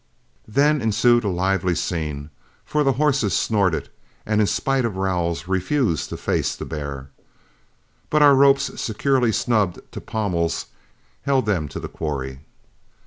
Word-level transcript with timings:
Then 0.47 0.81
ensued 0.81 1.23
a 1.23 1.27
lively 1.29 1.75
scene, 1.75 2.31
for 2.65 2.83
the 2.83 2.93
horses 2.93 3.35
snorted 3.37 3.89
and 4.25 4.41
in 4.41 4.47
spite 4.47 4.83
of 4.83 4.97
rowels 4.97 5.47
refused 5.47 6.09
to 6.09 6.17
face 6.17 6.55
the 6.55 6.65
bear. 6.65 7.11
But 8.09 8.23
ropes 8.23 8.81
securely 8.81 9.31
snubbed 9.31 9.79
to 9.91 10.01
pommels 10.01 10.65
held 11.21 11.45
them 11.45 11.67
to 11.67 11.79
the 11.79 11.87
quarry. 11.87 12.39